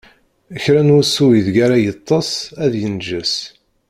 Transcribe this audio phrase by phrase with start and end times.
[0.63, 2.29] Kra n wusu ideg ara yeṭṭeṣ,
[2.63, 3.35] ad inǧes.